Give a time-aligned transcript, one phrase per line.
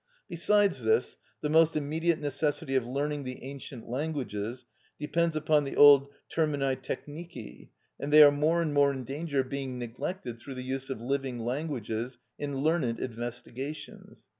[0.27, 4.65] Besides this, the most immediate necessity of learning the ancient languages
[4.99, 9.49] depends upon the old termini technici, and they are more and more in danger of
[9.49, 14.25] being neglected through the use of living languages in learned investigations.